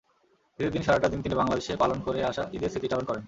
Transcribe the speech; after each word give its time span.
ঈদের 0.59 0.71
দিন 0.71 0.83
সারাটা 0.83 1.07
দিন 1.09 1.19
তিনি 1.21 1.35
বাংলাদেশে 1.35 1.73
পালন 1.75 1.97
করে 2.05 2.19
আসা 2.23 2.43
ঈদের 2.53 2.69
স্মৃতিচারণ 2.69 3.05
করেন। 3.05 3.19